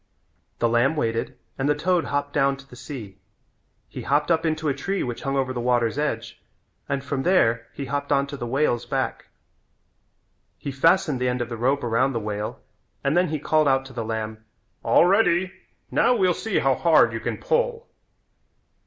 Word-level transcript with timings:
The 0.57 0.67
lamb 0.67 0.95
waited 0.95 1.37
and 1.59 1.69
the 1.69 1.75
toad 1.75 2.05
hopped 2.05 2.33
down 2.33 2.57
to 2.57 2.67
the 2.67 2.75
sea. 2.75 3.19
He 3.87 4.01
hopped 4.01 4.31
up 4.31 4.47
into 4.47 4.67
a 4.67 4.73
tree 4.73 5.03
which 5.03 5.21
hung 5.21 5.37
over 5.37 5.53
the 5.53 5.59
water's 5.59 5.99
edge 5.99 6.41
and 6.89 7.03
from 7.03 7.21
there 7.21 7.67
he 7.71 7.85
hopped 7.85 8.11
on 8.11 8.25
to 8.25 8.35
the 8.35 8.47
whale's 8.47 8.87
back. 8.87 9.27
He 10.57 10.71
fastened 10.71 11.19
the 11.21 11.29
end 11.29 11.39
of 11.39 11.49
the 11.49 11.55
rope 11.57 11.83
around 11.83 12.13
the 12.13 12.19
whale 12.19 12.61
and 13.03 13.15
then 13.15 13.27
he 13.27 13.37
called 13.37 13.67
out 13.67 13.85
to 13.85 13.93
the 13.93 14.03
lamb: 14.03 14.43
"All 14.81 15.05
ready. 15.05 15.53
Now 15.91 16.15
we'll 16.15 16.33
see 16.33 16.57
how 16.57 16.73
hard 16.73 17.13
you 17.13 17.19
can 17.19 17.37
pull." 17.37 17.87